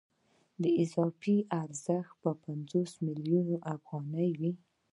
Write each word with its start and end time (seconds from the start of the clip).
نو 0.59 0.67
اضافي 0.83 1.35
ارزښت 1.63 2.13
به 2.21 2.31
پنځوس 2.43 2.91
میلیونه 3.07 3.55
افغانۍ 3.75 4.29
وي 4.39 4.51